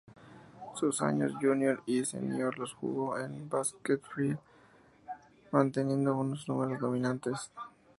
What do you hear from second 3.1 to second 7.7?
en Bakersfield, manteniendo unos números dominantes.